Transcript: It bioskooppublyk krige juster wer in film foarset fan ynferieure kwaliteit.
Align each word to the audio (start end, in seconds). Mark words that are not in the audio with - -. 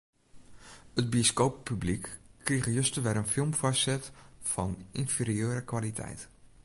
It 1.01 1.09
bioskooppublyk 1.15 2.09
krige 2.47 2.73
juster 2.77 3.03
wer 3.05 3.19
in 3.21 3.31
film 3.35 3.51
foarset 3.59 4.05
fan 4.51 4.73
ynferieure 5.01 5.61
kwaliteit. 5.71 6.21